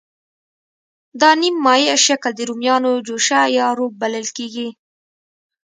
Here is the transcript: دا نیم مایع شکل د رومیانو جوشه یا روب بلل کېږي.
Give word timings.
دا 1.21 1.31
نیم 1.39 1.55
مایع 1.65 1.95
شکل 2.05 2.31
د 2.35 2.39
رومیانو 2.49 2.91
جوشه 3.07 3.41
یا 3.57 3.67
روب 3.77 3.91
بلل 4.01 4.27
کېږي. 4.37 4.67